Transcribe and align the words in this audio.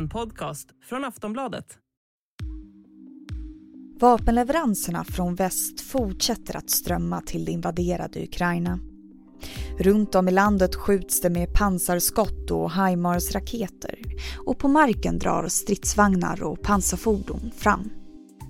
En 0.00 0.08
podcast 0.08 0.68
från 0.88 1.04
Aftonbladet. 1.04 1.66
Vapenleveranserna 4.00 5.04
från 5.04 5.34
väst 5.34 5.80
fortsätter 5.80 6.56
att 6.56 6.70
strömma 6.70 7.20
till 7.20 7.44
det 7.44 7.52
invaderade 7.52 8.22
Ukraina. 8.24 8.78
Runt 9.78 10.14
om 10.14 10.28
i 10.28 10.30
landet 10.30 10.74
skjuts 10.74 11.20
det 11.20 11.30
med 11.30 11.54
pansarskott 11.54 12.50
och 12.50 12.70
HIMARS-raketer 12.70 13.98
och 14.46 14.58
på 14.58 14.68
marken 14.68 15.18
drar 15.18 15.48
stridsvagnar 15.48 16.42
och 16.42 16.62
pansarfordon 16.62 17.50
fram. 17.56 17.90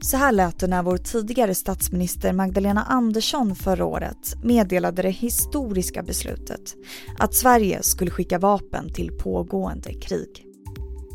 Så 0.01 0.17
här 0.17 0.33
lät 0.33 0.59
det 0.59 0.67
när 0.67 0.83
vår 0.83 0.97
tidigare 0.97 1.55
statsminister 1.55 2.33
Magdalena 2.33 2.83
Andersson 2.83 3.55
förra 3.55 3.85
året 3.85 4.45
meddelade 4.45 5.03
det 5.03 5.11
historiska 5.11 6.03
beslutet 6.03 6.75
att 7.19 7.35
Sverige 7.35 7.83
skulle 7.83 8.11
skicka 8.11 8.39
vapen 8.39 8.93
till 8.93 9.19
pågående 9.19 9.93
krig. 9.93 10.50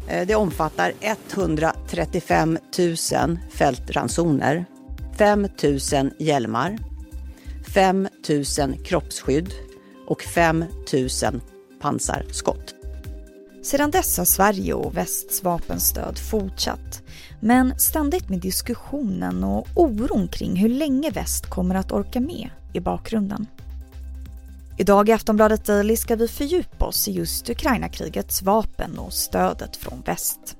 Eh, 0.08 0.27
det 0.27 0.36
omfattar 0.36 0.94
135 1.00 2.58
000 2.80 3.38
fältransoner, 3.50 4.66
5 5.18 5.48
000 5.63 6.12
hjälmar, 6.20 6.77
5 7.73 8.08
000 8.60 8.77
kroppsskydd 8.86 9.54
och 10.08 10.22
5 10.22 10.66
000 10.94 11.41
pansarskott. 11.82 12.76
Sedan 13.63 13.91
dess 13.91 14.18
har 14.18 14.26
Sverige 14.26 14.73
och 14.73 14.98
västs 14.98 15.44
vapenstöd 15.44 16.20
fortsatt 16.20 17.04
men 17.40 17.80
ständigt 17.80 18.30
med 18.30 18.40
diskussionen 18.40 19.44
och 19.44 19.68
oron 19.76 20.27
kring 20.27 20.55
hur 20.55 20.70
länge 20.70 21.10
väst 21.10 21.49
kommer 21.49 21.76
att 21.76 21.91
orka 21.91 22.20
med 22.20 22.49
i 22.74 22.80
bakgrunden. 22.80 23.48
Idag 24.77 25.09
i 25.09 25.11
Aftonbladet 25.11 25.65
Daily 25.65 25.97
ska 25.97 26.15
vi 26.15 26.27
fördjupa 26.27 26.85
oss 26.85 27.07
i 27.07 27.11
just 27.11 27.49
Ukrainakrigets 27.49 28.41
vapen 28.41 28.99
och 28.99 29.13
stödet 29.13 29.76
från 29.76 30.01
väst. 30.05 30.57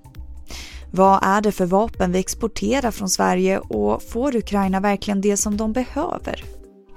Vad 0.92 1.20
är 1.24 1.42
det 1.42 1.52
för 1.52 1.66
vapen 1.66 2.12
vi 2.12 2.20
exporterar 2.20 2.92
från 2.92 3.10
Sverige 3.10 3.60
och 3.60 4.04
får 4.04 4.36
Ukraina 4.36 4.80
verkligen 4.80 5.22
det 5.22 5.38
som 5.38 5.58
de 5.58 5.74
behöver? 5.74 6.44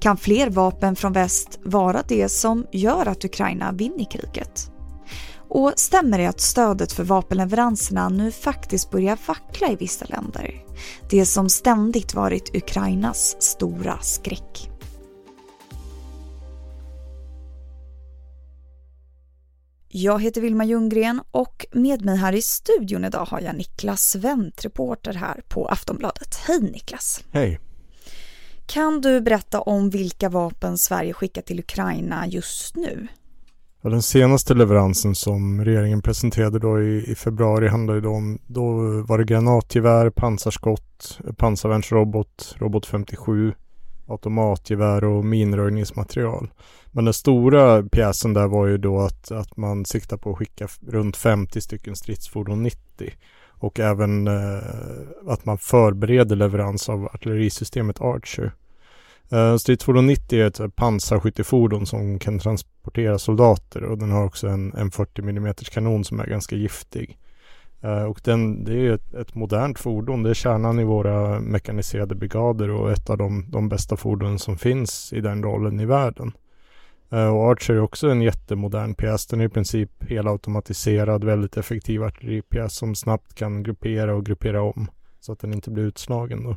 Kan 0.01 0.17
fler 0.17 0.51
vapen 0.51 0.97
från 0.97 1.13
väst 1.13 1.59
vara 1.65 2.03
det 2.09 2.29
som 2.29 2.67
gör 2.73 3.07
att 3.07 3.25
Ukraina 3.25 3.73
vinner 3.73 4.11
kriget? 4.11 4.71
Och 5.49 5.73
stämmer 5.77 6.19
det 6.19 6.27
att 6.27 6.41
stödet 6.41 6.93
för 6.93 7.05
vapenleveranserna 7.05 8.09
nu 8.09 8.33
faktiskt 8.33 8.91
börjar 8.91 9.19
vackla 9.27 9.69
i 9.69 9.77
vissa 9.77 10.05
länder? 10.05 10.65
Det 11.11 11.27
som 11.27 11.49
ständigt 11.49 12.15
varit 12.15 12.57
Ukrainas 12.57 13.37
stora 13.43 13.99
skräck. 14.01 14.71
Jag 19.91 20.23
heter 20.23 20.41
Vilma 20.41 20.65
Ljunggren 20.65 21.21
och 21.31 21.67
med 21.73 22.05
mig 22.05 22.17
här 22.17 22.33
i 22.33 22.43
studion 22.43 23.05
idag 23.05 23.25
har 23.25 23.41
jag 23.41 23.57
Niklas 23.57 24.17
Wendt, 24.17 24.65
reporter 24.65 25.13
här 25.13 25.41
på 25.49 25.67
Aftonbladet. 25.67 26.41
Hej 26.47 26.61
Niklas! 26.61 27.25
Hej! 27.33 27.61
Kan 28.67 29.01
du 29.01 29.21
berätta 29.21 29.61
om 29.61 29.91
vilka 29.91 30.29
vapen 30.29 30.79
Sverige 30.79 31.13
skickar 31.13 31.43
till 31.43 31.61
Ukraina 31.61 32.27
just 32.27 32.77
nu? 32.77 33.09
Ja, 33.83 33.91
den 33.91 34.03
senaste 34.03 34.55
leveransen 34.55 35.15
som 35.15 35.65
regeringen 35.65 36.03
presenterade 36.03 36.59
då 36.59 36.83
i, 36.83 37.11
i 37.11 37.15
februari 37.15 37.69
handlade 37.69 38.01
då 38.01 38.11
om, 38.11 38.39
då 38.47 38.73
var 39.03 39.19
det 39.19 39.25
granatgevär, 39.25 40.11
pansarskott, 40.11 41.19
pansarvärnsrobot, 41.37 42.55
robot 42.59 42.87
57, 42.87 43.53
automatgevär 44.09 45.05
och 45.05 45.25
minröjningsmaterial. 45.25 46.51
Men 46.93 47.05
den 47.05 47.15
stora 47.15 47.83
pjäsen 47.83 48.35
där 48.35 48.47
var 48.47 48.67
ju 48.67 48.79
då 48.79 49.01
att, 49.01 49.31
att 49.31 49.57
man 49.57 49.85
siktar 49.85 50.17
på 50.17 50.31
att 50.31 50.39
skicka 50.39 50.69
runt 50.87 51.17
50 51.17 51.61
stycken 51.61 51.97
stridsfordon 51.97 52.63
90 52.63 52.81
och 53.49 53.81
även 53.81 54.29
eh, 54.29 54.63
att 55.27 55.45
man 55.45 55.59
förbereder 55.59 56.37
leverans 56.37 56.89
av 56.89 57.05
artillerisystemet 57.05 58.01
Archer. 58.01 58.53
Eh, 59.31 59.57
stridsfordon 59.57 60.07
90 60.07 60.41
är 60.41 60.47
ett 60.47 60.77
pansarskyttefordon 60.77 61.87
som 61.87 62.19
kan 62.19 62.39
transportera 62.39 63.19
soldater 63.19 63.85
och 63.85 63.99
den 63.99 64.11
har 64.11 64.25
också 64.25 64.49
en, 64.49 64.75
en 64.75 64.91
40 64.91 65.23
mm 65.23 65.55
kanon 65.55 66.05
som 66.05 66.21
är 66.21 66.27
ganska 66.27 66.57
giftig. 66.57 67.19
Eh, 67.81 68.03
och 68.03 68.21
den, 68.25 68.65
det 68.65 68.87
är 68.87 68.93
ett, 68.93 69.15
ett, 69.15 69.35
modernt 69.35 69.79
fordon. 69.79 70.23
Det 70.23 70.31
är 70.31 70.35
kärnan 70.35 70.81
i 70.81 70.85
våra 70.85 71.41
mekaniserade 71.41 72.15
brigader 72.15 72.71
och 72.71 72.91
ett 72.91 73.11
av 73.11 73.19
de, 73.19 73.51
de 73.51 73.69
bästa 73.69 73.97
fordonen 73.97 74.39
som 74.39 74.59
finns 74.59 75.13
i 75.13 75.21
den 75.21 75.43
rollen 75.43 75.81
i 75.81 75.87
världen. 75.87 76.33
Eh, 77.11 77.29
och 77.29 77.51
Archer 77.51 77.75
är 77.75 77.81
också 77.81 78.11
en 78.11 78.23
jättemodern 78.23 78.95
pjäs. 78.95 79.27
Den 79.27 79.41
är 79.41 79.45
i 79.45 79.49
princip 79.49 79.91
helautomatiserad, 80.11 81.25
väldigt 81.25 81.57
effektiv 81.57 82.03
artilleripjäs 82.03 82.75
som 82.77 82.95
snabbt 82.95 83.35
kan 83.35 83.63
gruppera 83.63 84.15
och 84.15 84.27
gruppera 84.27 84.63
om 84.63 84.87
så 85.21 85.33
att 85.33 85.41
den 85.41 85.53
inte 85.53 85.71
blir 85.71 85.85
utslagen. 85.85 86.45
Då. 86.45 86.57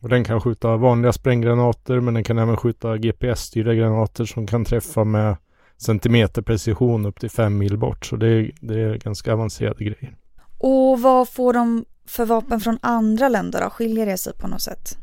Och 0.00 0.08
den 0.08 0.24
kan 0.24 0.40
skjuta 0.40 0.76
vanliga 0.76 1.12
spränggranater 1.12 2.00
men 2.00 2.14
den 2.14 2.24
kan 2.24 2.38
även 2.38 2.56
skjuta 2.56 2.96
GPS-styrda 2.96 3.74
granater 3.74 4.24
som 4.24 4.46
kan 4.46 4.64
träffa 4.64 5.04
med 5.04 5.36
centimeterprecision 5.76 7.06
upp 7.06 7.20
till 7.20 7.30
fem 7.30 7.58
mil 7.58 7.78
bort. 7.78 8.06
Så 8.06 8.16
det 8.16 8.28
är, 8.28 8.50
det 8.60 8.80
är 8.80 8.96
ganska 8.96 9.32
avancerade 9.32 9.84
grejer. 9.84 10.16
Och 10.68 11.00
vad 11.00 11.28
får 11.28 11.52
de 11.52 11.84
för 12.06 12.26
vapen 12.26 12.60
från 12.60 12.78
andra 12.80 13.28
länder 13.28 13.60
då? 13.60 13.70
Skiljer 13.70 14.06
det 14.06 14.18
sig 14.18 14.32
på 14.38 14.48
något 14.48 14.62
sätt? 14.62 14.98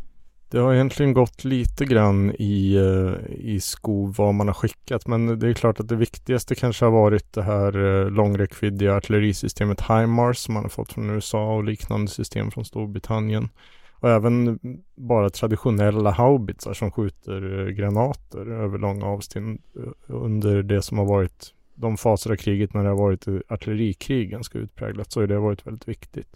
Det 0.50 0.57
har 0.59 0.74
egentligen 0.74 1.13
gått 1.13 1.44
lite 1.44 1.85
grann 1.85 2.31
i, 2.40 2.75
eh, 2.75 3.35
i 3.35 3.59
skov 3.59 4.16
vad 4.18 4.34
man 4.34 4.47
har 4.47 4.53
skickat 4.53 5.07
men 5.07 5.40
det 5.40 5.47
är 5.47 5.53
klart 5.53 5.79
att 5.79 5.88
det 5.88 5.96
viktigaste 5.96 6.56
kanske 6.56 6.85
har 6.85 6.91
varit 6.91 7.34
det 7.34 7.44
här 7.44 7.78
eh, 7.85 8.09
långräckviddiga 8.09 8.96
artillerisystemet 8.96 9.81
HIMARS 9.81 10.40
som 10.40 10.53
man 10.53 10.63
har 10.63 10.69
fått 10.69 10.94
från 10.94 11.09
USA 11.09 11.56
och 11.56 11.63
liknande 11.63 12.12
system 12.12 12.51
från 12.51 12.66
Storbritannien. 12.66 13.50
Och 13.94 14.09
även 14.09 14.59
bara 14.95 15.30
traditionella 15.30 16.12
haubitsar 16.12 16.74
som 16.74 16.91
skjuter 16.91 17.59
eh, 17.59 17.68
granater 17.68 18.51
över 18.51 18.78
långa 18.78 19.06
avstånd 19.06 19.59
under 20.07 20.63
det 20.63 20.81
som 20.81 20.97
har 20.97 21.06
varit 21.06 21.53
de 21.75 21.97
faser 21.97 22.31
av 22.31 22.35
kriget 22.35 22.73
när 22.73 22.84
det 22.84 22.89
har 22.89 22.97
varit 22.97 23.28
artillerikrig 23.47 24.31
ganska 24.31 24.59
utpräglat 24.59 25.11
så 25.11 25.19
har 25.19 25.28
det 25.28 25.39
varit 25.39 25.67
väldigt 25.67 25.88
viktigt. 25.88 26.35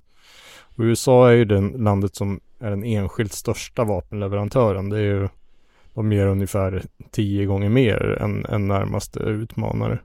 Och 0.59 0.79
USA 0.83 1.29
är 1.29 1.33
ju 1.33 1.45
det 1.45 1.61
landet 1.61 2.15
som 2.15 2.39
är 2.59 2.69
den 2.69 2.83
enskilt 2.83 3.33
största 3.33 3.83
vapenleverantören. 3.83 4.89
Det 4.89 4.97
är 4.97 5.01
ju, 5.01 5.27
de 5.93 6.11
ger 6.11 6.27
ungefär 6.27 6.83
tio 7.11 7.45
gånger 7.45 7.69
mer 7.69 8.17
än, 8.21 8.45
än 8.45 8.67
närmaste 8.67 9.19
utmanare. 9.19 9.99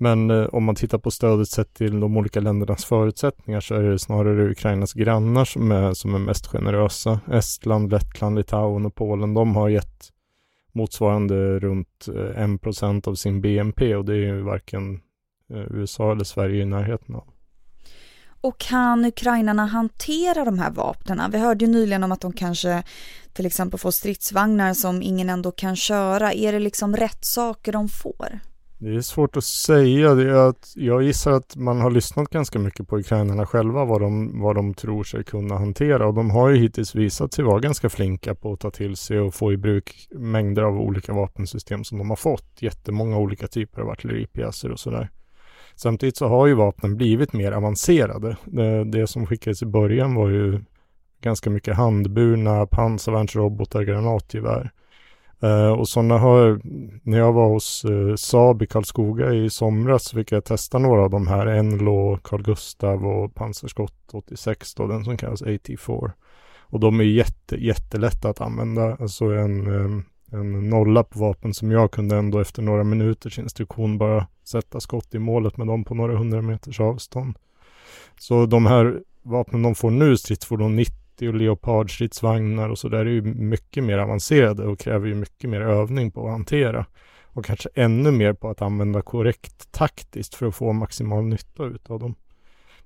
Men 0.00 0.30
eh, 0.30 0.46
om 0.46 0.64
man 0.64 0.74
tittar 0.74 0.98
på 0.98 1.10
stödet 1.10 1.48
sett 1.48 1.74
till 1.74 2.00
de 2.00 2.16
olika 2.16 2.40
ländernas 2.40 2.84
förutsättningar 2.84 3.60
så 3.60 3.74
är 3.74 3.82
det 3.82 3.98
snarare 3.98 4.50
Ukrainas 4.50 4.92
grannar 4.92 5.44
som 5.44 5.72
är, 5.72 5.94
som 5.94 6.14
är 6.14 6.18
mest 6.18 6.46
generösa. 6.46 7.20
Estland, 7.32 7.90
Lettland, 7.90 8.36
Litauen 8.36 8.86
och 8.86 8.94
Polen, 8.94 9.34
de 9.34 9.56
har 9.56 9.68
gett 9.68 10.08
motsvarande 10.72 11.58
runt 11.58 12.08
eh, 12.08 12.42
1% 12.44 13.08
av 13.08 13.14
sin 13.14 13.40
BNP 13.40 13.96
och 13.96 14.04
det 14.04 14.12
är 14.12 14.16
ju 14.16 14.40
varken 14.40 15.00
eh, 15.50 15.66
USA 15.70 16.12
eller 16.12 16.24
Sverige 16.24 16.62
i 16.62 16.66
närheten 16.66 17.14
av. 17.14 17.24
Och 18.40 18.58
kan 18.58 19.04
ukrainarna 19.04 19.66
hantera 19.66 20.44
de 20.44 20.58
här 20.58 20.70
vapnen? 20.70 21.30
Vi 21.30 21.38
hörde 21.38 21.64
ju 21.64 21.70
nyligen 21.70 22.04
om 22.04 22.12
att 22.12 22.20
de 22.20 22.32
kanske 22.32 22.82
till 23.32 23.46
exempel 23.46 23.80
får 23.80 23.90
stridsvagnar 23.90 24.74
som 24.74 25.02
ingen 25.02 25.30
ändå 25.30 25.50
kan 25.50 25.76
köra. 25.76 26.32
Är 26.32 26.52
det 26.52 26.58
liksom 26.58 26.96
rätt 26.96 27.24
saker 27.24 27.72
de 27.72 27.88
får? 27.88 28.40
Det 28.80 28.94
är 28.94 29.00
svårt 29.00 29.36
att 29.36 29.44
säga. 29.44 30.14
Det 30.14 30.30
är 30.30 30.48
att 30.48 30.72
jag 30.76 31.02
gissar 31.02 31.32
att 31.32 31.56
man 31.56 31.80
har 31.80 31.90
lyssnat 31.90 32.30
ganska 32.30 32.58
mycket 32.58 32.88
på 32.88 32.98
ukrainarna 32.98 33.46
själva 33.46 33.84
vad 33.84 34.00
de, 34.00 34.40
vad 34.40 34.56
de 34.56 34.74
tror 34.74 35.04
sig 35.04 35.24
kunna 35.24 35.58
hantera 35.58 36.06
och 36.06 36.14
de 36.14 36.30
har 36.30 36.48
ju 36.48 36.56
hittills 36.56 36.94
visat 36.94 37.32
sig 37.32 37.44
vara 37.44 37.60
ganska 37.60 37.88
flinka 37.88 38.34
på 38.34 38.52
att 38.52 38.60
ta 38.60 38.70
till 38.70 38.96
sig 38.96 39.20
och 39.20 39.34
få 39.34 39.52
i 39.52 39.56
bruk 39.56 40.08
mängder 40.10 40.62
av 40.62 40.80
olika 40.80 41.12
vapensystem 41.12 41.84
som 41.84 41.98
de 41.98 42.10
har 42.10 42.16
fått. 42.16 42.62
Jättemånga 42.62 43.18
olika 43.18 43.46
typer 43.46 43.82
av 43.82 43.90
artilleripjäser 43.90 44.72
och 44.72 44.80
sådär. 44.80 45.10
Samtidigt 45.74 46.16
så 46.16 46.28
har 46.28 46.46
ju 46.46 46.54
vapnen 46.54 46.96
blivit 46.96 47.32
mer 47.32 47.52
avancerade. 47.52 48.36
Det, 48.44 48.84
det 48.84 49.06
som 49.06 49.26
skickades 49.26 49.62
i 49.62 49.66
början 49.66 50.14
var 50.14 50.28
ju 50.28 50.60
ganska 51.20 51.50
mycket 51.50 51.76
handburna 51.76 52.66
pansarvärnsrobotar, 52.66 53.82
granatgevär. 53.82 54.72
Uh, 55.44 55.72
och 55.72 55.88
sådana 55.88 56.18
har, 56.18 56.60
när 57.02 57.18
jag 57.18 57.32
var 57.32 57.48
hos 57.48 57.84
uh, 57.84 58.16
Saab 58.16 58.62
i 58.62 58.66
Karlskoga 58.66 59.32
i 59.32 59.50
somras 59.50 60.04
så 60.04 60.16
fick 60.16 60.32
jag 60.32 60.44
testa 60.44 60.78
några 60.78 61.02
av 61.02 61.10
de 61.10 61.26
här, 61.26 61.46
Enlo, 61.46 62.18
Carl 62.22 62.42
Gustav 62.42 63.06
och 63.06 63.34
pansarskott 63.34 63.94
86 64.12 64.74
då, 64.74 64.86
den 64.86 65.04
som 65.04 65.16
kallas 65.16 65.42
AT4. 65.42 66.10
Och 66.70 66.80
de 66.80 67.00
är 67.00 67.04
jätte, 67.04 67.56
jättelätta 67.56 68.28
att 68.28 68.40
använda. 68.40 68.96
Alltså 69.00 69.24
en, 69.24 69.66
um, 69.66 70.04
en 70.32 70.70
nolla 70.70 71.04
på 71.04 71.18
vapen 71.18 71.54
som 71.54 71.70
jag 71.70 71.90
kunde 71.90 72.16
ändå 72.16 72.40
efter 72.40 72.62
några 72.62 72.84
minuters 72.84 73.38
instruktion 73.38 73.98
bara 73.98 74.26
sätta 74.44 74.80
skott 74.80 75.14
i 75.14 75.18
målet 75.18 75.56
med 75.56 75.66
dem 75.66 75.84
på 75.84 75.94
några 75.94 76.16
hundra 76.16 76.42
meters 76.42 76.80
avstånd. 76.80 77.36
Så 78.18 78.46
de 78.46 78.66
här 78.66 79.00
vapnen 79.22 79.62
de 79.62 79.74
får 79.74 79.90
nu, 79.90 80.16
stridsfordon 80.16 80.76
90 80.76 80.97
och 81.26 81.34
Leopard-stridsvagnar 81.34 82.68
och 82.68 82.78
så 82.78 82.88
där 82.88 82.98
är 82.98 83.10
ju 83.10 83.22
mycket 83.22 83.84
mer 83.84 83.98
avancerade 83.98 84.66
och 84.66 84.78
kräver 84.78 85.06
ju 85.06 85.14
mycket 85.14 85.50
mer 85.50 85.60
övning 85.60 86.10
på 86.10 86.26
att 86.26 86.32
hantera. 86.32 86.86
Och 87.24 87.44
kanske 87.44 87.68
ännu 87.74 88.10
mer 88.10 88.32
på 88.32 88.48
att 88.48 88.62
använda 88.62 89.02
korrekt 89.02 89.72
taktiskt 89.72 90.34
för 90.34 90.46
att 90.46 90.54
få 90.54 90.72
maximal 90.72 91.24
nytta 91.24 91.64
utav 91.64 91.98
dem. 91.98 92.14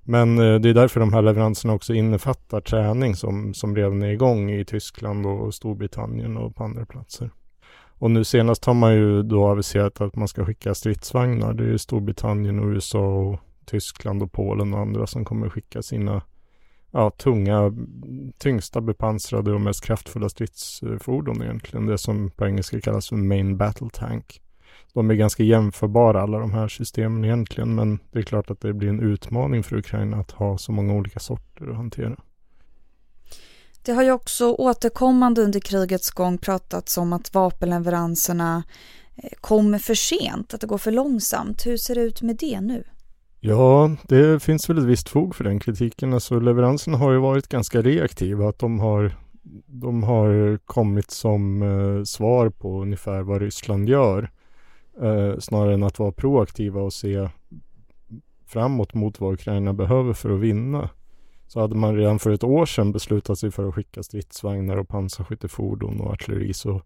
Men 0.03 0.37
eh, 0.39 0.59
det 0.59 0.69
är 0.69 0.73
därför 0.73 0.99
de 0.99 1.13
här 1.13 1.21
leveranserna 1.21 1.73
också 1.73 1.93
innefattar 1.93 2.61
träning 2.61 3.15
som, 3.15 3.53
som 3.53 3.75
redan 3.75 4.03
är 4.03 4.09
igång 4.09 4.51
i 4.51 4.65
Tyskland 4.65 5.25
och 5.25 5.53
Storbritannien 5.53 6.37
och 6.37 6.55
på 6.55 6.63
andra 6.63 6.85
platser. 6.85 7.29
Och 8.03 8.11
nu 8.11 8.23
senast 8.23 8.65
har 8.65 8.73
man 8.73 8.93
ju 8.93 9.23
då 9.23 9.47
aviserat 9.47 10.01
att 10.01 10.15
man 10.15 10.27
ska 10.27 10.45
skicka 10.45 10.75
stridsvagnar. 10.75 11.53
Det 11.53 11.73
är 11.73 11.77
Storbritannien 11.77 12.59
och 12.59 12.65
USA 12.65 13.07
och 13.07 13.39
Tyskland 13.65 14.23
och 14.23 14.31
Polen 14.31 14.73
och 14.73 14.79
andra 14.79 15.07
som 15.07 15.25
kommer 15.25 15.49
skicka 15.49 15.81
sina 15.81 16.21
ja, 16.93 17.09
tunga, 17.09 17.73
tyngsta 18.37 18.81
bepansrade 18.81 19.53
och 19.53 19.61
mest 19.61 19.83
kraftfulla 19.83 20.29
stridsfordon 20.29 21.43
egentligen. 21.43 21.85
Det 21.85 21.97
som 21.97 22.31
på 22.31 22.45
engelska 22.45 22.81
kallas 22.81 23.09
för 23.09 23.15
Main 23.15 23.57
Battle 23.57 23.89
Tank. 23.93 24.41
De 24.93 25.09
är 25.09 25.13
ganska 25.13 25.43
jämförbara 25.43 26.21
alla 26.21 26.39
de 26.39 26.53
här 26.53 26.67
systemen 26.67 27.25
egentligen, 27.25 27.75
men 27.75 27.99
det 28.11 28.19
är 28.19 28.23
klart 28.23 28.51
att 28.51 28.61
det 28.61 28.73
blir 28.73 28.89
en 28.89 28.99
utmaning 28.99 29.63
för 29.63 29.75
Ukraina 29.75 30.17
att 30.17 30.31
ha 30.31 30.57
så 30.57 30.71
många 30.71 30.93
olika 30.93 31.19
sorter 31.19 31.69
att 31.69 31.75
hantera. 31.75 32.15
Det 33.81 33.91
har 33.91 34.03
ju 34.03 34.11
också 34.11 34.53
återkommande 34.53 35.41
under 35.41 35.59
krigets 35.59 36.11
gång 36.11 36.37
pratats 36.37 36.97
om 36.97 37.13
att 37.13 37.33
vapenleveranserna 37.33 38.63
eh, 39.15 39.29
kommer 39.41 39.79
för 39.79 39.95
sent, 39.95 40.53
att 40.53 40.61
det 40.61 40.67
går 40.67 40.77
för 40.77 40.91
långsamt. 40.91 41.65
Hur 41.65 41.77
ser 41.77 41.95
det 41.95 42.01
ut 42.01 42.21
med 42.21 42.35
det 42.35 42.61
nu? 42.61 42.83
Ja, 43.45 43.91
det 44.07 44.43
finns 44.43 44.69
väl 44.69 44.77
ett 44.77 44.83
visst 44.83 45.09
fog 45.09 45.35
för 45.35 45.43
den 45.43 45.59
kritiken. 45.59 46.13
Alltså 46.13 46.39
leveranserna 46.39 46.97
har 46.97 47.11
ju 47.11 47.19
varit 47.19 47.47
ganska 47.47 47.81
reaktiva. 47.81 48.49
Att 48.49 48.59
de 48.59 48.79
har, 48.79 49.15
de 49.65 50.03
har 50.03 50.57
kommit 50.57 51.11
som 51.11 51.61
eh, 51.61 52.03
svar 52.03 52.49
på 52.49 52.81
ungefär 52.81 53.21
vad 53.21 53.41
Ryssland 53.41 53.89
gör. 53.89 54.31
Eh, 55.01 55.39
snarare 55.39 55.73
än 55.73 55.83
att 55.83 55.99
vara 55.99 56.11
proaktiva 56.11 56.81
och 56.81 56.93
se 56.93 57.29
framåt 58.45 58.93
mot 58.93 59.19
vad 59.19 59.33
Ukraina 59.33 59.73
behöver 59.73 60.13
för 60.13 60.29
att 60.29 60.39
vinna. 60.39 60.89
Så 61.47 61.59
hade 61.59 61.75
man 61.75 61.95
redan 61.95 62.19
för 62.19 62.31
ett 62.31 62.43
år 62.43 62.65
sedan 62.65 62.91
beslutat 62.91 63.39
sig 63.39 63.51
för 63.51 63.67
att 63.67 63.75
skicka 63.75 64.03
stridsvagnar 64.03 64.77
och 64.77 64.87
pansarskyttefordon 64.87 66.01
och 66.01 66.11
artilleri 66.11 66.53
så 66.53 66.81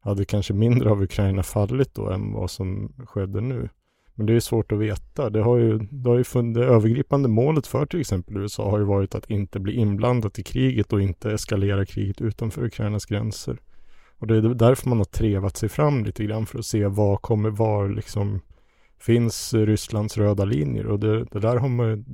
hade 0.00 0.24
kanske 0.24 0.54
mindre 0.54 0.90
av 0.90 1.02
Ukraina 1.02 1.42
fallit 1.42 1.94
då 1.94 2.10
än 2.10 2.32
vad 2.32 2.50
som 2.50 2.92
skedde 3.06 3.40
nu. 3.40 3.68
Men 4.14 4.26
det 4.26 4.34
är 4.34 4.40
svårt 4.40 4.72
att 4.72 4.78
veta. 4.78 5.30
Det 5.30 5.40
har 5.40 5.56
ju, 5.56 5.78
det 5.78 6.10
har 6.10 6.16
ju 6.16 6.24
funnits, 6.24 6.58
det 6.58 6.66
övergripande 6.66 7.28
målet 7.28 7.66
för 7.66 7.86
till 7.86 8.00
exempel 8.00 8.36
USA 8.36 8.70
har 8.70 8.78
ju 8.78 8.84
varit 8.84 9.14
att 9.14 9.30
inte 9.30 9.60
bli 9.60 9.72
inblandat 9.72 10.38
i 10.38 10.42
kriget 10.42 10.92
och 10.92 11.02
inte 11.02 11.32
eskalera 11.32 11.86
kriget 11.86 12.20
utanför 12.20 12.64
Ukrainas 12.64 13.06
gränser. 13.06 13.58
Och 14.18 14.26
det 14.26 14.36
är 14.36 14.42
därför 14.42 14.88
man 14.88 14.98
har 14.98 15.04
trevat 15.04 15.56
sig 15.56 15.68
fram 15.68 16.04
lite 16.04 16.24
grann 16.24 16.46
för 16.46 16.58
att 16.58 16.66
se 16.66 16.86
vad 16.86 17.22
kommer 17.22 17.50
var 17.50 17.88
liksom 17.88 18.40
finns 18.98 19.54
Rysslands 19.54 20.18
röda 20.18 20.44
linjer 20.44 20.86
och 20.86 21.00
det, 21.00 21.24
det 21.24 21.40
där 21.40 21.56
har 21.56 21.68
man 21.68 22.04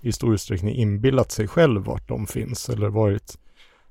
i 0.00 0.12
stor 0.12 0.34
utsträckning 0.34 0.74
inbillat 0.74 1.30
sig 1.30 1.48
själv 1.48 1.84
vart 1.84 2.08
de 2.08 2.26
finns 2.26 2.68
eller 2.68 2.88
varit 2.88 3.38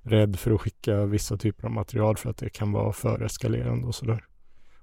rädd 0.01 0.39
för 0.39 0.51
att 0.51 0.61
skicka 0.61 1.05
vissa 1.05 1.37
typer 1.37 1.65
av 1.65 1.71
material 1.71 2.17
för 2.17 2.29
att 2.29 2.37
det 2.37 2.49
kan 2.49 2.71
vara 2.71 2.93
för 2.93 3.23
eskalerande 3.23 3.87
och 3.87 3.95
sådär. 3.95 4.25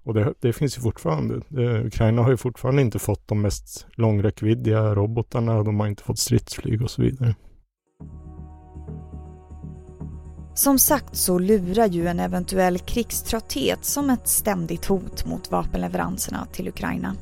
Och 0.04 0.14
det, 0.14 0.34
det, 0.40 0.52
finns 0.52 0.78
ju 0.78 0.82
fortfarande. 0.82 1.40
Det, 1.48 1.86
Ukraina 1.86 2.22
har 2.22 2.30
ju 2.30 2.36
fortfarande 2.36 2.82
inte 2.82 2.98
fått 2.98 3.28
de 3.28 3.42
mest 3.42 3.86
långräckviddiga 3.94 4.94
robotarna, 4.94 5.62
de 5.62 5.80
har 5.80 5.86
inte 5.86 6.02
fått 6.02 6.18
stridsflyg 6.18 6.82
och 6.82 6.90
så 6.90 7.02
vidare. 7.02 7.34
Som 10.54 10.78
sagt 10.78 11.16
så 11.16 11.38
lurar 11.38 11.86
ju 11.86 12.06
en 12.06 12.20
eventuell 12.20 12.78
krigströtthet 12.78 13.84
som 13.84 14.10
ett 14.10 14.28
ständigt 14.28 14.84
hot 14.84 15.26
mot 15.26 15.50
vapenleveranserna 15.50 16.46
till 16.52 16.68
Ukraina. 16.68 17.16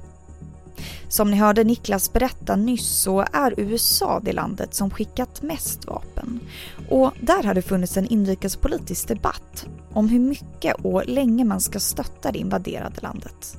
Som 1.09 1.31
ni 1.31 1.37
hörde 1.37 1.65
Niklas 1.65 2.13
berätta 2.13 2.57
nyss 2.57 2.87
så 2.87 3.25
är 3.33 3.55
USA 3.57 4.21
det 4.21 4.33
landet 4.33 4.75
som 4.75 4.91
skickat 4.91 5.43
mest 5.43 5.87
vapen. 5.87 6.41
Och 6.89 7.13
där 7.21 7.43
har 7.43 7.55
det 7.55 7.63
funnits 7.63 7.97
en 7.97 8.07
inrikespolitisk 8.07 9.09
debatt 9.09 9.67
om 9.95 10.09
hur 10.09 10.21
mycket 10.21 10.77
och 10.85 11.07
länge 11.07 11.45
man 11.45 11.61
ska 11.61 11.81
stötta 11.81 12.33
det 12.33 12.39
invaderade 12.39 13.01
landet. 13.01 13.57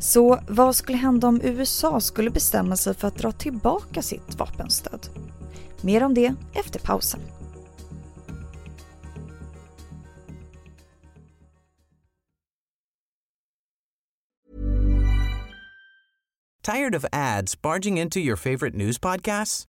Så 0.00 0.38
vad 0.48 0.76
skulle 0.76 0.98
hända 0.98 1.28
om 1.28 1.40
USA 1.44 2.00
skulle 2.00 2.30
bestämma 2.30 2.76
sig 2.76 2.94
för 2.94 3.08
att 3.08 3.18
dra 3.18 3.32
tillbaka 3.32 4.02
sitt 4.02 4.34
vapenstöd? 4.38 5.06
Mer 5.80 6.02
om 6.02 6.14
det 6.14 6.34
efter 6.54 6.80
pausen. 6.80 7.20
Tired 16.62 16.94
of 16.94 17.04
ads 17.12 17.62
barging 17.62 17.98
into 17.98 18.20
your 18.20 18.36
favorite 18.36 18.76
news 18.76 18.98
podcasts? 18.98 19.71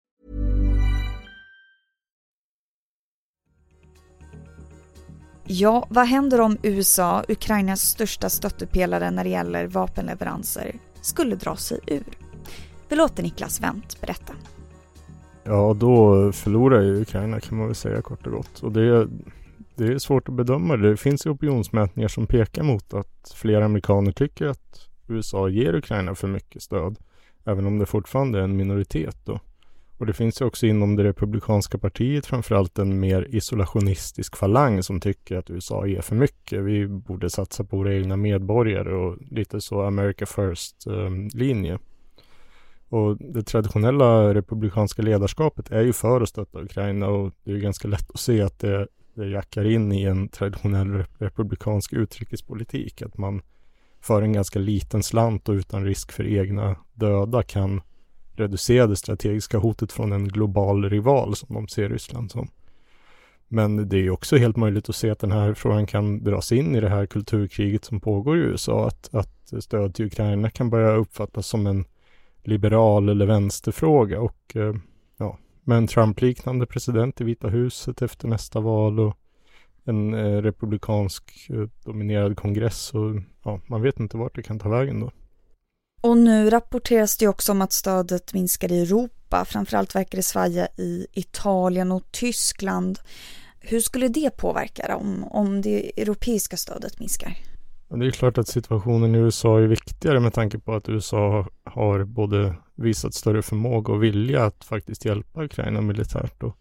Ja, 5.43 5.87
vad 5.89 6.05
händer 6.05 6.41
om 6.41 6.57
USA, 6.63 7.23
Ukrainas 7.27 7.81
största 7.81 8.29
stöttepelare 8.29 9.11
när 9.11 9.23
det 9.23 9.29
gäller 9.29 9.67
vapenleveranser, 9.67 10.75
skulle 11.01 11.35
dra 11.35 11.55
sig 11.55 11.79
ur? 11.87 12.03
Vi 12.89 12.95
låter 12.95 13.23
Niklas 13.23 13.61
Wendt 13.61 14.01
berätta. 14.01 14.33
Ja, 15.43 15.73
då 15.79 16.31
förlorar 16.31 16.81
ju 16.81 17.01
Ukraina 17.01 17.39
kan 17.39 17.57
man 17.57 17.67
väl 17.67 17.75
säga 17.75 18.01
kort 18.01 18.27
och 18.27 18.31
gott. 18.33 18.59
Och 18.59 18.71
det, 18.71 19.07
det 19.75 19.87
är 19.87 19.97
svårt 19.97 20.29
att 20.29 20.35
bedöma. 20.35 20.77
Det 20.77 20.97
finns 20.97 21.25
ju 21.25 21.29
opinionsmätningar 21.29 22.07
som 22.07 22.27
pekar 22.27 22.63
mot 22.63 22.93
att 22.93 23.33
flera 23.35 23.65
amerikaner 23.65 24.11
tycker 24.11 24.45
att 24.45 24.89
USA 25.07 25.49
ger 25.49 25.75
Ukraina 25.75 26.15
för 26.15 26.27
mycket 26.27 26.61
stöd. 26.61 26.97
Även 27.45 27.65
om 27.65 27.79
det 27.79 27.85
fortfarande 27.85 28.39
är 28.39 28.43
en 28.43 28.57
minoritet 28.57 29.17
då. 29.25 29.39
Och 30.01 30.07
det 30.07 30.13
finns 30.13 30.41
ju 30.41 30.45
också 30.45 30.65
inom 30.65 30.95
det 30.95 31.03
republikanska 31.03 31.77
partiet 31.77 32.25
framförallt 32.25 32.79
en 32.79 32.99
mer 32.99 33.27
isolationistisk 33.29 34.35
falang 34.35 34.83
som 34.83 34.99
tycker 34.99 35.37
att 35.37 35.49
USA 35.49 35.85
ger 35.85 36.01
för 36.01 36.15
mycket. 36.15 36.63
Vi 36.63 36.87
borde 36.87 37.29
satsa 37.29 37.63
på 37.63 37.77
våra 37.77 37.93
egna 37.93 38.17
medborgare 38.17 38.93
och 38.93 39.17
lite 39.31 39.61
så 39.61 39.81
America 39.81 40.25
First-linje. 40.25 41.79
Och 42.89 43.17
det 43.17 43.43
traditionella 43.43 44.33
republikanska 44.33 45.01
ledarskapet 45.01 45.71
är 45.71 45.81
ju 45.81 45.93
för 45.93 46.21
att 46.21 46.29
stötta 46.29 46.61
Ukraina 46.61 47.07
och 47.07 47.33
det 47.43 47.51
är 47.51 47.57
ganska 47.57 47.87
lätt 47.87 48.11
att 48.13 48.19
se 48.19 48.41
att 48.41 48.59
det, 48.59 48.87
det 49.13 49.27
jackar 49.27 49.71
in 49.71 49.91
i 49.91 50.03
en 50.03 50.29
traditionell 50.29 51.03
republikansk 51.17 51.93
utrikespolitik. 51.93 53.01
Att 53.01 53.17
man 53.17 53.41
för 53.99 54.21
en 54.21 54.33
ganska 54.33 54.59
liten 54.59 55.03
slant 55.03 55.49
och 55.49 55.53
utan 55.53 55.85
risk 55.85 56.11
för 56.11 56.27
egna 56.27 56.75
döda 56.93 57.43
kan 57.43 57.81
reducera 58.33 58.87
det 58.87 58.95
strategiska 58.95 59.57
hotet 59.57 59.91
från 59.91 60.11
en 60.11 60.27
global 60.27 60.89
rival 60.89 61.35
som 61.35 61.55
de 61.55 61.67
ser 61.67 61.89
Ryssland 61.89 62.31
som. 62.31 62.49
Men 63.47 63.89
det 63.89 63.97
är 63.97 64.09
också 64.09 64.37
helt 64.37 64.57
möjligt 64.57 64.89
att 64.89 64.95
se 64.95 65.09
att 65.09 65.19
den 65.19 65.31
här 65.31 65.53
frågan 65.53 65.85
kan 65.85 66.23
dras 66.23 66.51
in 66.51 66.75
i 66.75 66.81
det 66.81 66.89
här 66.89 67.05
kulturkriget 67.05 67.85
som 67.85 67.99
pågår 67.99 68.37
i 68.37 68.41
USA. 68.41 68.87
Att, 68.87 69.09
att 69.15 69.63
stöd 69.63 69.95
till 69.95 70.05
Ukraina 70.05 70.49
kan 70.49 70.69
börja 70.69 70.95
uppfattas 70.95 71.47
som 71.47 71.67
en 71.67 71.85
liberal 72.43 73.09
eller 73.09 73.25
vänsterfråga 73.25 74.21
och 74.21 74.55
eh, 74.55 74.75
ja, 75.17 75.37
med 75.63 75.77
en 75.77 75.87
Trump-liknande 75.87 76.65
president 76.65 77.21
i 77.21 77.23
Vita 77.23 77.47
huset 77.47 78.01
efter 78.01 78.27
nästa 78.27 78.59
val 78.59 78.99
och 78.99 79.17
en 79.83 80.13
eh, 80.13 80.41
republikansk 80.41 81.49
eh, 81.49 81.67
dominerad 81.85 82.37
kongress 82.37 82.93
och 82.93 83.15
ja, 83.43 83.59
man 83.67 83.81
vet 83.81 83.99
inte 83.99 84.17
vart 84.17 84.35
det 84.35 84.43
kan 84.43 84.59
ta 84.59 84.69
vägen 84.69 84.99
då. 84.99 85.11
Och 86.01 86.17
nu 86.17 86.49
rapporteras 86.49 87.17
det 87.17 87.27
också 87.27 87.51
om 87.51 87.61
att 87.61 87.71
stödet 87.71 88.33
minskar 88.33 88.71
i 88.71 88.81
Europa. 88.81 89.45
Framförallt 89.45 89.95
verkar 89.95 90.17
det 90.17 90.23
svaja 90.23 90.67
i 90.77 91.07
Italien 91.13 91.91
och 91.91 92.11
Tyskland. 92.11 92.99
Hur 93.59 93.79
skulle 93.79 94.07
det 94.07 94.37
påverka 94.37 94.95
om, 94.95 95.23
om 95.23 95.61
det 95.61 96.01
europeiska 96.01 96.57
stödet 96.57 96.99
minskar? 96.99 97.37
Det 97.89 98.05
är 98.05 98.11
klart 98.11 98.37
att 98.37 98.47
situationen 98.47 99.15
i 99.15 99.17
USA 99.17 99.59
är 99.59 99.67
viktigare 99.67 100.19
med 100.19 100.33
tanke 100.33 100.59
på 100.59 100.73
att 100.73 100.89
USA 100.89 101.47
har 101.63 102.03
både 102.03 102.55
visat 102.75 103.13
större 103.13 103.41
förmåga 103.41 103.93
och 103.93 104.03
vilja 104.03 104.45
att 104.45 104.63
faktiskt 104.63 105.05
hjälpa 105.05 105.43
Ukraina 105.43 105.81
militärt. 105.81 106.33
Då. 106.39 106.53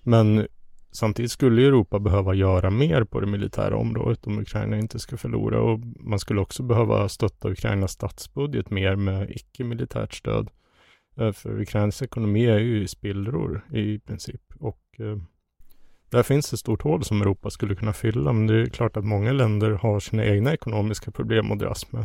Men 0.00 0.46
Samtidigt 0.94 1.30
skulle 1.32 1.66
Europa 1.66 1.98
behöva 1.98 2.34
göra 2.34 2.70
mer 2.70 3.04
på 3.04 3.20
det 3.20 3.26
militära 3.26 3.76
området 3.76 4.26
om 4.26 4.38
Ukraina 4.38 4.78
inte 4.78 4.98
ska 4.98 5.16
förlora 5.16 5.60
och 5.60 5.80
man 6.00 6.18
skulle 6.18 6.40
också 6.40 6.62
behöva 6.62 7.08
stötta 7.08 7.50
Ukrainas 7.50 7.92
statsbudget 7.92 8.70
mer 8.70 8.96
med 8.96 9.30
icke-militärt 9.30 10.14
stöd. 10.14 10.50
Eh, 11.16 11.32
för 11.32 11.60
Ukrainas 11.60 12.02
ekonomi 12.02 12.46
är 12.46 12.58
ju 12.58 12.82
i 12.82 12.88
spillror 12.88 13.64
i 13.72 13.98
princip 13.98 14.42
och 14.58 14.80
eh, 14.98 15.16
där 16.10 16.22
finns 16.22 16.52
ett 16.52 16.58
stort 16.58 16.82
hål 16.82 17.04
som 17.04 17.22
Europa 17.22 17.50
skulle 17.50 17.74
kunna 17.74 17.92
fylla. 17.92 18.32
Men 18.32 18.46
det 18.46 18.62
är 18.62 18.66
klart 18.66 18.96
att 18.96 19.04
många 19.04 19.32
länder 19.32 19.70
har 19.70 20.00
sina 20.00 20.24
egna 20.24 20.52
ekonomiska 20.54 21.10
problem 21.10 21.52
att 21.52 21.58
dras 21.58 21.92
med. 21.92 22.04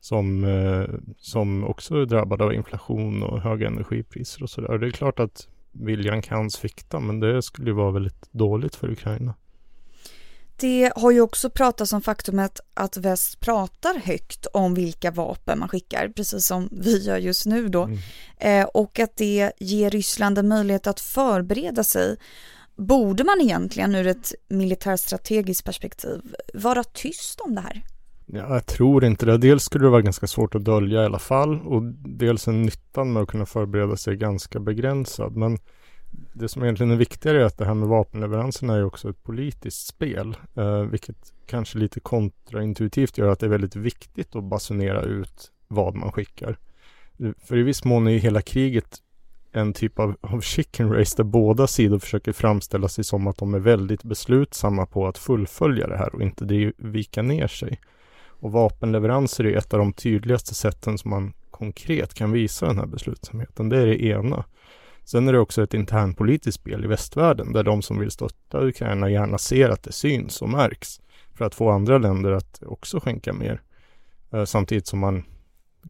Som, 0.00 0.44
eh, 0.44 0.84
som 1.16 1.64
också 1.64 1.96
är 1.96 2.06
drabbade 2.06 2.44
av 2.44 2.54
inflation 2.54 3.22
och 3.22 3.40
höga 3.40 3.66
energipriser 3.66 4.42
och 4.42 4.50
sådär. 4.50 4.78
Det 4.78 4.86
är 4.86 4.90
klart 4.90 5.20
att 5.20 5.48
viljan 5.80 6.22
kan 6.22 6.50
svikta, 6.50 7.00
men 7.00 7.20
det 7.20 7.42
skulle 7.42 7.70
ju 7.70 7.74
vara 7.74 7.90
väldigt 7.90 8.32
dåligt 8.32 8.74
för 8.74 8.90
Ukraina. 8.90 9.34
Det 10.60 10.92
har 10.96 11.10
ju 11.10 11.20
också 11.20 11.50
pratats 11.50 11.92
om 11.92 12.02
faktumet 12.02 12.60
att 12.74 12.96
väst 12.96 13.40
pratar 13.40 14.00
högt 14.04 14.46
om 14.46 14.74
vilka 14.74 15.10
vapen 15.10 15.58
man 15.58 15.68
skickar, 15.68 16.08
precis 16.08 16.46
som 16.46 16.68
vi 16.72 16.98
gör 16.98 17.16
just 17.16 17.46
nu 17.46 17.68
då. 17.68 17.82
Mm. 17.82 17.98
Eh, 18.38 18.66
och 18.66 18.98
att 18.98 19.16
det 19.16 19.52
ger 19.58 19.90
Ryssland 19.90 20.38
en 20.38 20.48
möjlighet 20.48 20.86
att 20.86 21.00
förbereda 21.00 21.84
sig. 21.84 22.16
Borde 22.76 23.24
man 23.24 23.40
egentligen 23.40 23.94
ur 23.94 24.06
ett 24.06 24.34
militärstrategiskt 24.48 25.64
perspektiv 25.64 26.20
vara 26.54 26.84
tyst 26.84 27.40
om 27.40 27.54
det 27.54 27.60
här? 27.60 27.82
Ja, 28.32 28.54
jag 28.54 28.66
tror 28.66 29.04
inte 29.04 29.26
det. 29.26 29.38
Dels 29.38 29.64
skulle 29.64 29.84
det 29.84 29.90
vara 29.90 30.02
ganska 30.02 30.26
svårt 30.26 30.54
att 30.54 30.64
dölja 30.64 31.02
i 31.02 31.04
alla 31.04 31.18
fall 31.18 31.60
och 31.60 31.82
dels 31.94 32.48
är 32.48 32.52
nyttan 32.52 33.12
med 33.12 33.22
att 33.22 33.28
kunna 33.28 33.46
förbereda 33.46 33.96
sig 33.96 34.16
ganska 34.16 34.60
begränsad. 34.60 35.36
Men 35.36 35.58
det 36.32 36.48
som 36.48 36.62
egentligen 36.62 36.92
är 36.92 36.96
viktigare 36.96 37.40
är 37.40 37.44
att 37.44 37.58
det 37.58 37.64
här 37.64 37.74
med 37.74 37.88
vapenleveranserna 37.88 38.74
är 38.74 38.84
också 38.84 39.10
ett 39.10 39.22
politiskt 39.22 39.86
spel, 39.86 40.36
eh, 40.54 40.80
vilket 40.80 41.32
kanske 41.46 41.78
lite 41.78 42.00
kontraintuitivt 42.00 43.18
gör 43.18 43.28
att 43.28 43.40
det 43.40 43.46
är 43.46 43.50
väldigt 43.50 43.76
viktigt 43.76 44.36
att 44.36 44.44
basunera 44.44 45.02
ut 45.02 45.50
vad 45.68 45.94
man 45.94 46.12
skickar. 46.12 46.58
För 47.38 47.56
i 47.56 47.62
viss 47.62 47.84
mån 47.84 48.06
är 48.06 48.10
ju 48.10 48.18
hela 48.18 48.42
kriget 48.42 48.98
en 49.52 49.72
typ 49.72 49.98
av, 49.98 50.16
av 50.20 50.40
chicken 50.40 50.92
race 50.92 51.16
där 51.16 51.24
båda 51.24 51.66
sidor 51.66 51.98
försöker 51.98 52.32
framställa 52.32 52.88
sig 52.88 53.04
som 53.04 53.26
att 53.26 53.38
de 53.38 53.54
är 53.54 53.58
väldigt 53.58 54.02
beslutsamma 54.02 54.86
på 54.86 55.06
att 55.06 55.18
fullfölja 55.18 55.86
det 55.86 55.96
här 55.96 56.14
och 56.14 56.22
inte 56.22 56.72
vika 56.76 57.22
ner 57.22 57.46
sig. 57.46 57.80
Och 58.40 58.52
vapenleveranser 58.52 59.46
är 59.46 59.56
ett 59.56 59.74
av 59.74 59.78
de 59.78 59.92
tydligaste 59.92 60.54
sätten 60.54 60.98
som 60.98 61.10
man 61.10 61.32
konkret 61.50 62.14
kan 62.14 62.32
visa 62.32 62.66
den 62.66 62.78
här 62.78 62.86
beslutsamheten. 62.86 63.68
Det 63.68 63.78
är 63.78 63.86
det 63.86 64.04
ena. 64.04 64.44
Sen 65.04 65.28
är 65.28 65.32
det 65.32 65.38
också 65.38 65.62
ett 65.62 65.74
internpolitiskt 65.74 66.60
spel 66.60 66.84
i 66.84 66.88
västvärlden 66.88 67.52
där 67.52 67.62
de 67.62 67.82
som 67.82 67.98
vill 67.98 68.10
stötta 68.10 68.66
Ukraina 68.66 69.10
gärna 69.10 69.38
ser 69.38 69.68
att 69.68 69.82
det 69.82 69.92
syns 69.92 70.42
och 70.42 70.48
märks 70.48 71.00
för 71.34 71.44
att 71.44 71.54
få 71.54 71.70
andra 71.70 71.98
länder 71.98 72.32
att 72.32 72.62
också 72.62 73.00
skänka 73.00 73.32
mer. 73.32 73.62
Eh, 74.30 74.44
samtidigt 74.44 74.86
som 74.86 74.98
man 74.98 75.24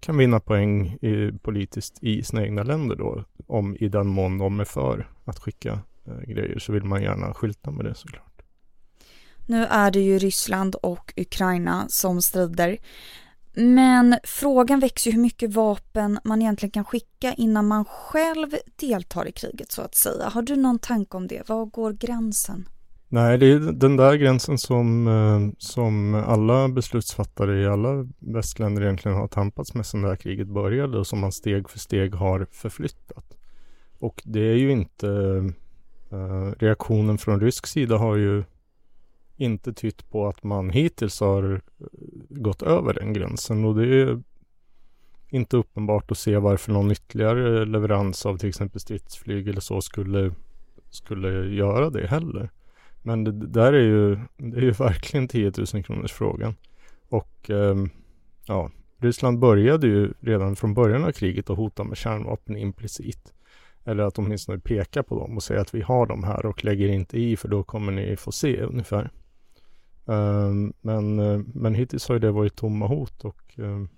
kan 0.00 0.16
vinna 0.16 0.40
poäng 0.40 0.86
i, 0.86 1.32
politiskt 1.42 1.98
i 2.02 2.22
sina 2.22 2.42
egna 2.42 2.62
länder 2.62 2.96
då. 2.96 3.24
Om 3.46 3.76
i 3.80 3.88
den 3.88 4.06
mån 4.06 4.38
de 4.38 4.60
är 4.60 4.64
för 4.64 5.08
att 5.24 5.38
skicka 5.38 5.80
eh, 6.06 6.20
grejer 6.26 6.58
så 6.58 6.72
vill 6.72 6.84
man 6.84 7.02
gärna 7.02 7.34
skylta 7.34 7.70
med 7.70 7.84
det 7.84 7.94
såklart. 7.94 8.27
Nu 9.48 9.64
är 9.64 9.90
det 9.90 10.00
ju 10.00 10.18
Ryssland 10.18 10.74
och 10.74 11.12
Ukraina 11.16 11.86
som 11.88 12.22
strider. 12.22 12.78
Men 13.54 14.18
frågan 14.24 14.80
växer 14.80 15.10
ju 15.10 15.14
hur 15.14 15.22
mycket 15.22 15.54
vapen 15.54 16.18
man 16.24 16.42
egentligen 16.42 16.70
kan 16.70 16.84
skicka 16.84 17.34
innan 17.34 17.66
man 17.66 17.84
själv 17.84 18.48
deltar 18.76 19.28
i 19.28 19.32
kriget 19.32 19.72
så 19.72 19.82
att 19.82 19.94
säga. 19.94 20.28
Har 20.28 20.42
du 20.42 20.56
någon 20.56 20.78
tanke 20.78 21.16
om 21.16 21.26
det? 21.26 21.48
Var 21.48 21.66
går 21.66 21.92
gränsen? 21.92 22.68
Nej, 23.08 23.38
det 23.38 23.46
är 23.46 23.58
den 23.58 23.96
där 23.96 24.14
gränsen 24.14 24.58
som, 24.58 25.06
eh, 25.08 25.54
som 25.58 26.14
alla 26.14 26.68
beslutsfattare 26.68 27.62
i 27.62 27.66
alla 27.66 28.08
västländer 28.18 28.82
egentligen 28.82 29.18
har 29.18 29.28
tampats 29.28 29.74
med 29.74 29.86
sedan 29.86 30.02
det 30.02 30.08
här 30.08 30.16
kriget 30.16 30.48
började 30.48 30.98
och 30.98 31.06
som 31.06 31.20
man 31.20 31.32
steg 31.32 31.70
för 31.70 31.78
steg 31.78 32.14
har 32.14 32.46
förflyttat. 32.52 33.36
Och 33.98 34.22
det 34.24 34.40
är 34.40 34.56
ju 34.56 34.70
inte 34.70 35.06
uh, 36.12 36.52
reaktionen 36.58 37.18
från 37.18 37.40
rysk 37.40 37.66
sida 37.66 37.96
har 37.96 38.16
ju 38.16 38.44
inte 39.38 39.72
tytt 39.72 40.10
på 40.10 40.26
att 40.26 40.42
man 40.42 40.70
hittills 40.70 41.20
har 41.20 41.52
eh, 41.52 41.86
gått 42.28 42.62
över 42.62 42.94
den 42.94 43.12
gränsen 43.12 43.64
och 43.64 43.74
det 43.74 43.86
är 43.86 44.22
inte 45.30 45.56
uppenbart 45.56 46.10
att 46.10 46.18
se 46.18 46.36
varför 46.36 46.72
någon 46.72 46.90
ytterligare 46.90 47.64
leverans 47.64 48.26
av 48.26 48.36
till 48.36 48.48
exempel 48.48 48.80
stridsflyg 48.80 49.48
eller 49.48 49.60
så 49.60 49.80
skulle, 49.80 50.34
skulle 50.90 51.54
göra 51.54 51.90
det 51.90 52.06
heller. 52.06 52.50
Men 53.02 53.24
det, 53.24 53.32
där 53.32 53.72
är 53.72 53.82
ju, 53.82 54.18
det 54.36 54.56
är 54.56 54.62
ju 54.62 54.70
verkligen 54.78 55.28
10 55.28 55.52
000 55.74 55.84
kronors 55.84 56.12
frågan. 56.12 56.54
Och 57.08 57.50
eh, 57.50 57.76
ja, 58.46 58.70
Ryssland 58.98 59.38
började 59.38 59.86
ju 59.86 60.12
redan 60.20 60.56
från 60.56 60.74
början 60.74 61.04
av 61.04 61.12
kriget 61.12 61.50
att 61.50 61.56
hota 61.56 61.84
med 61.84 61.96
kärnvapen 61.96 62.56
implicit. 62.56 63.32
Eller 63.84 64.02
att 64.02 64.18
åtminstone 64.18 64.58
peka 64.58 65.02
på 65.02 65.18
dem 65.20 65.36
och 65.36 65.42
säga 65.42 65.60
att 65.60 65.74
vi 65.74 65.80
har 65.80 66.06
dem 66.06 66.24
här 66.24 66.46
och 66.46 66.64
lägger 66.64 66.88
inte 66.88 67.18
i 67.18 67.36
för 67.36 67.48
då 67.48 67.62
kommer 67.62 67.92
ni 67.92 68.16
få 68.16 68.32
se 68.32 68.62
ungefär. 68.62 69.10
Ehm, 70.08 70.72
men, 70.80 71.18
eh, 71.18 71.40
men 71.54 71.74
hittills 71.74 72.08
har 72.08 72.14
ju 72.14 72.18
det 72.18 72.30
varit 72.30 72.56
tomma 72.56 72.86
hot 72.86 73.24
och 73.24 73.58
ehm, 73.58 73.88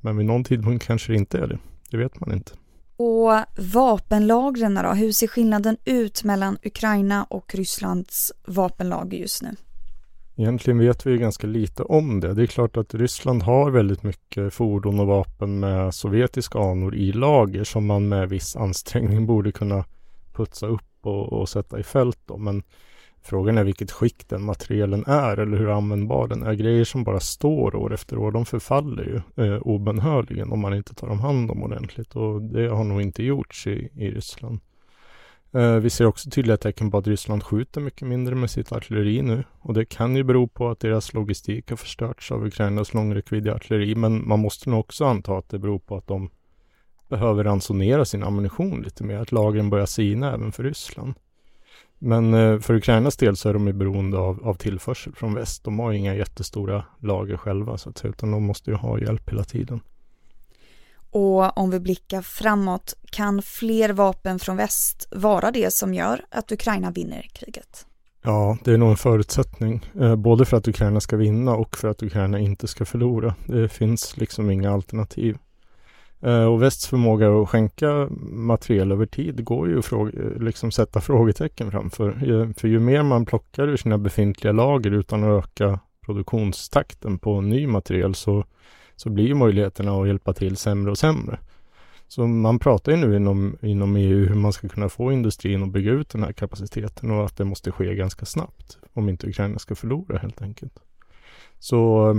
men 0.00 0.16
vid 0.16 0.26
någon 0.26 0.44
tidpunkt 0.44 0.86
kanske 0.86 1.12
det 1.12 1.18
inte 1.18 1.38
är 1.38 1.46
det. 1.46 1.58
Det 1.90 1.96
vet 1.96 2.20
man 2.20 2.32
inte. 2.32 2.52
Och 2.96 3.30
vapenlagren 3.74 4.74
då? 4.74 4.92
Hur 4.92 5.12
ser 5.12 5.26
skillnaden 5.26 5.76
ut 5.84 6.24
mellan 6.24 6.58
Ukraina 6.62 7.24
och 7.24 7.54
Rysslands 7.54 8.32
vapenlager 8.46 9.18
just 9.18 9.42
nu? 9.42 9.48
Egentligen 10.36 10.78
vet 10.78 11.06
vi 11.06 11.18
ganska 11.18 11.46
lite 11.46 11.82
om 11.82 12.20
det. 12.20 12.34
Det 12.34 12.42
är 12.42 12.46
klart 12.46 12.76
att 12.76 12.94
Ryssland 12.94 13.42
har 13.42 13.70
väldigt 13.70 14.02
mycket 14.02 14.54
fordon 14.54 15.00
och 15.00 15.06
vapen 15.06 15.60
med 15.60 15.94
sovjetiska 15.94 16.58
anor 16.58 16.94
i 16.94 17.12
lager 17.12 17.64
som 17.64 17.86
man 17.86 18.08
med 18.08 18.28
viss 18.28 18.56
ansträngning 18.56 19.26
borde 19.26 19.52
kunna 19.52 19.84
putsa 20.32 20.66
upp 20.66 20.82
och, 21.02 21.32
och 21.32 21.48
sätta 21.48 21.78
i 21.78 21.82
fält. 21.82 22.18
Då. 22.26 22.36
Men 22.36 22.62
Frågan 23.22 23.58
är 23.58 23.64
vilket 23.64 23.90
skick 23.90 24.28
den 24.28 24.42
materialen 24.42 25.04
är 25.06 25.36
eller 25.36 25.56
hur 25.56 25.76
användbar 25.76 26.28
den 26.28 26.42
är. 26.42 26.52
Grejer 26.52 26.84
som 26.84 27.04
bara 27.04 27.20
står 27.20 27.74
år 27.74 27.94
efter 27.94 28.18
år, 28.18 28.32
de 28.32 28.46
förfaller 28.46 29.04
ju 29.36 29.44
eh, 29.44 29.58
obenhörligen 29.62 30.52
om 30.52 30.60
man 30.60 30.74
inte 30.74 30.94
tar 30.94 31.08
dem 31.08 31.20
hand 31.20 31.50
om 31.50 31.62
ordentligt 31.62 32.16
och 32.16 32.42
det 32.42 32.68
har 32.68 32.84
nog 32.84 33.02
inte 33.02 33.22
gjorts 33.22 33.66
i, 33.66 33.90
i 33.94 34.10
Ryssland. 34.10 34.60
Eh, 35.52 35.74
vi 35.76 35.90
ser 35.90 36.04
också 36.04 36.30
tydliga 36.30 36.56
tecken 36.56 36.90
på 36.90 36.98
att 36.98 37.06
Ryssland 37.06 37.42
skjuter 37.42 37.80
mycket 37.80 38.08
mindre 38.08 38.34
med 38.34 38.50
sitt 38.50 38.72
artilleri 38.72 39.22
nu 39.22 39.44
och 39.60 39.74
det 39.74 39.84
kan 39.84 40.16
ju 40.16 40.22
bero 40.22 40.48
på 40.48 40.68
att 40.68 40.80
deras 40.80 41.14
logistik 41.14 41.70
har 41.70 41.76
förstörts 41.76 42.32
av 42.32 42.46
Ukrainas 42.46 42.94
långräckviddiga 42.94 43.54
artilleri 43.54 43.94
men 43.94 44.28
man 44.28 44.40
måste 44.40 44.70
nog 44.70 44.80
också 44.80 45.04
anta 45.04 45.38
att 45.38 45.48
det 45.48 45.58
beror 45.58 45.78
på 45.78 45.96
att 45.96 46.06
de 46.06 46.30
behöver 47.08 47.44
ransonera 47.44 48.04
sin 48.04 48.22
ammunition 48.22 48.82
lite 48.82 49.04
mer, 49.04 49.18
att 49.18 49.32
lagren 49.32 49.70
börjar 49.70 49.86
sina 49.86 50.34
även 50.34 50.52
för 50.52 50.62
Ryssland. 50.62 51.14
Men 52.02 52.34
eh, 52.34 52.58
för 52.58 52.74
Ukrainas 52.74 53.16
del 53.16 53.36
så 53.36 53.48
är 53.48 53.52
de 53.52 53.66
ju 53.66 53.72
beroende 53.72 54.18
av, 54.18 54.48
av 54.48 54.54
tillförsel 54.54 55.14
från 55.14 55.34
väst. 55.34 55.64
De 55.64 55.78
har 55.78 55.92
inga 55.92 56.14
jättestora 56.14 56.84
lager 56.98 57.36
själva 57.36 57.78
så 57.78 57.90
att 57.90 57.98
säga, 57.98 58.10
utan 58.10 58.30
de 58.30 58.42
måste 58.42 58.70
ju 58.70 58.76
ha 58.76 58.98
hjälp 58.98 59.30
hela 59.30 59.44
tiden. 59.44 59.80
Och 61.10 61.58
om 61.58 61.70
vi 61.70 61.80
blickar 61.80 62.22
framåt, 62.22 62.94
kan 63.10 63.42
fler 63.42 63.92
vapen 63.92 64.38
från 64.38 64.56
väst 64.56 65.08
vara 65.10 65.50
det 65.50 65.74
som 65.74 65.94
gör 65.94 66.24
att 66.30 66.52
Ukraina 66.52 66.90
vinner 66.90 67.26
kriget? 67.32 67.86
Ja, 68.22 68.58
det 68.64 68.72
är 68.72 68.78
nog 68.78 68.90
en 68.90 68.96
förutsättning. 68.96 69.90
Eh, 70.00 70.16
både 70.16 70.44
för 70.44 70.56
att 70.56 70.68
Ukraina 70.68 71.00
ska 71.00 71.16
vinna 71.16 71.54
och 71.54 71.76
för 71.76 71.88
att 71.88 72.02
Ukraina 72.02 72.38
inte 72.38 72.66
ska 72.66 72.84
förlora. 72.84 73.34
Det 73.46 73.68
finns 73.68 74.16
liksom 74.16 74.50
inga 74.50 74.72
alternativ. 74.72 75.38
Eh, 76.22 76.44
och 76.44 76.62
västs 76.62 76.86
förmåga 76.86 77.40
att 77.42 77.48
skänka 77.48 78.08
materiel 78.20 78.92
över 78.92 79.06
tid 79.06 79.44
går 79.44 79.68
ju 79.68 79.78
att 79.78 80.42
liksom 80.42 80.70
sätta 80.70 81.00
frågetecken 81.00 81.70
framför. 81.70 82.12
För 82.56 82.68
ju 82.68 82.80
mer 82.80 83.02
man 83.02 83.26
plockar 83.26 83.68
ur 83.68 83.76
sina 83.76 83.98
befintliga 83.98 84.52
lager 84.52 84.90
utan 84.90 85.24
att 85.24 85.44
öka 85.44 85.78
produktionstakten 86.06 87.18
på 87.18 87.40
ny 87.40 87.66
materiel 87.66 88.14
så, 88.14 88.44
så 88.96 89.10
blir 89.10 89.34
möjligheterna 89.34 90.00
att 90.00 90.06
hjälpa 90.06 90.32
till 90.32 90.56
sämre 90.56 90.90
och 90.90 90.98
sämre. 90.98 91.38
Så 92.08 92.26
man 92.26 92.58
pratar 92.58 92.92
ju 92.92 92.98
nu 92.98 93.16
inom, 93.16 93.56
inom 93.62 93.96
EU 93.96 94.26
hur 94.26 94.34
man 94.34 94.52
ska 94.52 94.68
kunna 94.68 94.88
få 94.88 95.12
industrin 95.12 95.62
att 95.62 95.72
bygga 95.72 95.92
ut 95.92 96.08
den 96.08 96.22
här 96.22 96.32
kapaciteten 96.32 97.10
och 97.10 97.24
att 97.24 97.36
det 97.36 97.44
måste 97.44 97.72
ske 97.72 97.94
ganska 97.94 98.26
snabbt 98.26 98.78
om 98.92 99.08
inte 99.08 99.28
Ukraina 99.28 99.58
ska 99.58 99.74
förlora 99.74 100.18
helt 100.18 100.42
enkelt. 100.42 100.78
Så 101.58 102.14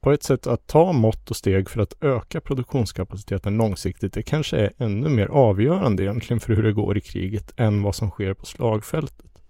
på 0.00 0.12
ett 0.12 0.22
sätt 0.22 0.46
att 0.46 0.66
ta 0.66 0.92
mått 0.92 1.30
och 1.30 1.36
steg 1.36 1.70
för 1.70 1.80
att 1.80 1.94
öka 2.00 2.40
produktionskapaciteten 2.40 3.56
långsiktigt, 3.56 4.12
det 4.12 4.22
kanske 4.22 4.56
är 4.56 4.72
ännu 4.78 5.08
mer 5.08 5.26
avgörande 5.26 6.02
egentligen 6.02 6.40
för 6.40 6.54
hur 6.54 6.62
det 6.62 6.72
går 6.72 6.96
i 6.96 7.00
kriget 7.00 7.52
än 7.56 7.82
vad 7.82 7.94
som 7.94 8.10
sker 8.10 8.34
på 8.34 8.46
slagfältet. 8.46 9.42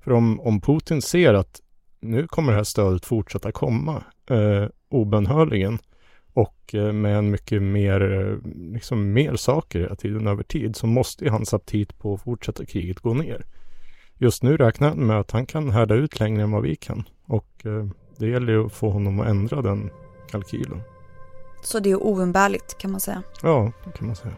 För 0.00 0.12
om, 0.12 0.40
om 0.40 0.60
Putin 0.60 1.02
ser 1.02 1.34
att 1.34 1.60
nu 2.00 2.26
kommer 2.26 2.52
det 2.52 2.56
här 2.56 2.64
stödet 2.64 3.04
fortsätta 3.04 3.52
komma 3.52 4.04
eh, 4.30 4.66
obönhörligen 4.88 5.78
och 6.32 6.74
eh, 6.74 6.92
med 6.92 7.18
en 7.18 7.30
mycket 7.30 7.62
mer, 7.62 8.12
eh, 8.12 8.50
liksom 8.72 9.12
mer 9.12 9.36
saker 9.36 9.80
hela 9.80 9.96
tiden 9.96 10.26
över 10.26 10.42
tid 10.42 10.76
så 10.76 10.86
måste 10.86 11.30
hans 11.30 11.54
aptit 11.54 11.98
på 11.98 12.14
att 12.14 12.22
fortsätta 12.22 12.64
kriget 12.64 13.00
gå 13.00 13.14
ner. 13.14 13.44
Just 14.18 14.42
nu 14.42 14.56
räknar 14.56 14.88
han 14.88 15.06
med 15.06 15.20
att 15.20 15.30
han 15.30 15.46
kan 15.46 15.70
härda 15.70 15.94
ut 15.94 16.20
längre 16.20 16.42
än 16.42 16.50
vad 16.50 16.62
vi 16.62 16.76
kan 16.76 17.04
och 17.26 17.66
eh, 17.66 17.86
det 18.22 18.28
gäller 18.28 18.52
ju 18.52 18.66
att 18.66 18.72
få 18.72 18.90
honom 18.90 19.20
att 19.20 19.26
ändra 19.26 19.62
den 19.62 19.90
kalkylen. 20.30 20.82
Så 21.62 21.78
det 21.78 21.90
är 21.90 22.06
oumbärligt 22.06 22.78
kan 22.78 22.90
man 22.90 23.00
säga? 23.00 23.22
Ja, 23.42 23.72
det 23.84 23.92
kan 23.92 24.06
man 24.06 24.16
säga. 24.16 24.34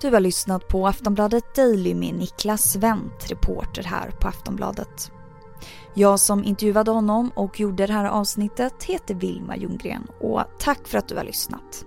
Du 0.00 0.10
har 0.10 0.20
lyssnat 0.20 0.68
på 0.68 0.86
Aftonbladet 0.86 1.54
Daily 1.54 1.94
med 1.94 2.14
Niklas 2.14 2.76
Wendt, 2.76 3.30
reporter 3.30 3.82
här 3.82 4.10
på 4.10 4.28
Aftonbladet. 4.28 5.12
Jag 5.94 6.20
som 6.20 6.44
intervjuade 6.44 6.90
honom 6.90 7.30
och 7.34 7.60
gjorde 7.60 7.86
det 7.86 7.92
här 7.92 8.04
avsnittet 8.04 8.84
heter 8.84 9.14
Vilma 9.14 9.56
Ljunggren 9.56 10.06
och 10.20 10.42
tack 10.58 10.88
för 10.88 10.98
att 10.98 11.08
du 11.08 11.16
har 11.16 11.24
lyssnat. 11.24 11.86